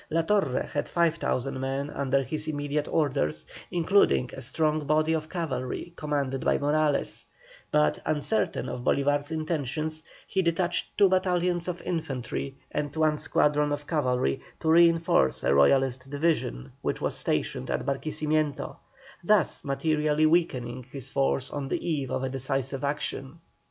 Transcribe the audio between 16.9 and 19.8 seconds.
was stationed at Barquisimeto, thus